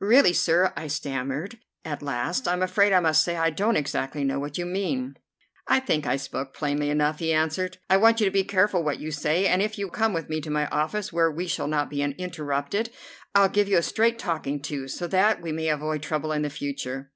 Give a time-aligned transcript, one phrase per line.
[0.00, 4.40] "Really, sir," I stammered at last, "I'm afraid I must say I don't exactly know
[4.40, 5.14] what you mean."
[5.68, 7.78] "I think I spoke plainly enough," he answered.
[7.88, 10.40] "I want you to be careful what you say, and if you come with me
[10.40, 12.90] to my office, where we shall not be interrupted,
[13.32, 16.50] I'll give you a straight talking to, so that we may avoid trouble in the
[16.50, 17.12] future."